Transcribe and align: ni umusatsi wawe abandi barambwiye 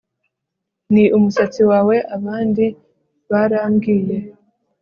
ni 0.93 1.03
umusatsi 1.17 1.61
wawe 1.69 1.95
abandi 2.15 2.65
barambwiye 3.29 4.17